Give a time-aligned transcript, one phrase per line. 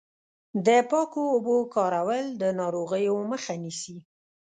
[0.65, 3.97] د پاکو اوبو کارول د ناروغیو مخه نیسي.